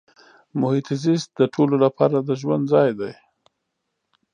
محیط 0.59 0.87
زیست 1.03 1.29
د 1.39 1.41
ټولو 1.53 1.75
لپاره 1.83 2.17
د 2.21 2.29
ژوند 2.41 2.63
ځای 2.73 2.89
دی. 2.99 3.13